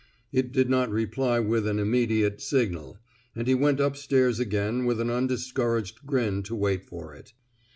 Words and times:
It 0.31 0.51
did 0.51 0.67
not 0.67 0.89
reply 0.89 1.39
with 1.39 1.67
an 1.67 1.77
immediate 1.77 2.41
signal, 2.41 2.97
and 3.35 3.47
he 3.47 3.53
went 3.53 3.79
up 3.79 3.95
stairs 3.95 4.39
again 4.39 4.85
with 4.85 4.99
an 4.99 5.09
undis 5.09 5.53
couraged 5.53 6.07
grin 6.07 6.41
to 6.41 6.55
wait 6.55 6.83
for 6.83 7.13
it. 7.13 7.33